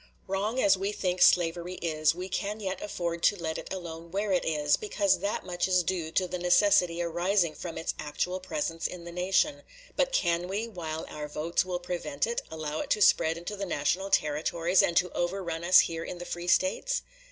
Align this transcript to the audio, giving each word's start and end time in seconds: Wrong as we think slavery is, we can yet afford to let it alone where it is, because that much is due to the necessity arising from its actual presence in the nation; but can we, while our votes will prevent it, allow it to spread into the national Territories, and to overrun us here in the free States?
Wrong 0.25 0.59
as 0.59 0.75
we 0.75 0.91
think 0.91 1.21
slavery 1.21 1.75
is, 1.75 2.15
we 2.15 2.27
can 2.27 2.59
yet 2.59 2.81
afford 2.81 3.21
to 3.21 3.35
let 3.35 3.59
it 3.59 3.71
alone 3.71 4.09
where 4.09 4.31
it 4.31 4.43
is, 4.43 4.75
because 4.75 5.19
that 5.19 5.45
much 5.45 5.67
is 5.67 5.83
due 5.83 6.11
to 6.13 6.27
the 6.27 6.39
necessity 6.39 7.03
arising 7.03 7.53
from 7.53 7.77
its 7.77 7.93
actual 7.99 8.39
presence 8.39 8.87
in 8.87 9.03
the 9.03 9.11
nation; 9.11 9.61
but 9.95 10.11
can 10.11 10.47
we, 10.47 10.67
while 10.67 11.05
our 11.07 11.27
votes 11.27 11.63
will 11.63 11.77
prevent 11.77 12.25
it, 12.25 12.41
allow 12.49 12.79
it 12.79 12.89
to 12.89 12.99
spread 12.99 13.37
into 13.37 13.55
the 13.55 13.63
national 13.63 14.09
Territories, 14.09 14.81
and 14.81 14.97
to 14.97 15.11
overrun 15.13 15.63
us 15.63 15.81
here 15.81 16.03
in 16.03 16.17
the 16.17 16.25
free 16.25 16.47
States? 16.47 17.03